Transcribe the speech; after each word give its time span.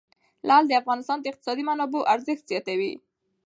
لعل 0.47 0.63
د 0.67 0.71
افغانستان 0.81 1.17
د 1.19 1.25
اقتصادي 1.31 1.63
منابعو 1.69 2.07
ارزښت 2.13 2.43
زیاتوي. 2.51 2.93